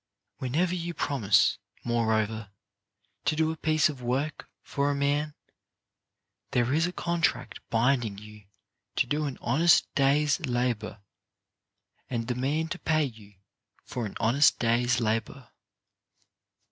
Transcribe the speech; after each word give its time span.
Whenever 0.39 0.73
you 0.73 0.95
promise, 0.95 1.59
moreover, 1.83 2.49
to 3.23 3.35
do 3.35 3.51
a 3.51 3.55
piece 3.55 3.87
of 3.87 4.01
work 4.01 4.49
for 4.63 4.89
a 4.89 4.95
man, 4.95 5.35
there 6.53 6.73
is 6.73 6.87
a 6.87 6.91
contract 6.91 7.59
binding 7.69 8.17
you 8.17 8.45
to 8.95 9.05
do 9.05 9.25
an 9.27 9.37
honest 9.41 9.93
day's 9.93 10.39
labour— 10.39 11.01
and 12.09 12.27
the 12.27 12.33
man 12.33 12.67
to 12.69 12.79
pay 12.79 13.03
you 13.03 13.35
for 13.83 14.07
an 14.07 14.15
honest 14.19 14.57
day's 14.57 14.99
labour. 14.99 15.49